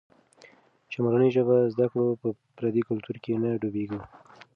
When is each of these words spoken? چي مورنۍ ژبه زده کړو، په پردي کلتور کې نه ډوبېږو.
چي 0.89 0.97
مورنۍ 1.03 1.29
ژبه 1.35 1.57
زده 1.73 1.85
کړو، 1.91 2.07
په 2.21 2.27
پردي 2.55 2.81
کلتور 2.89 3.15
کې 3.23 3.33
نه 3.43 3.49
ډوبېږو. 3.61 3.99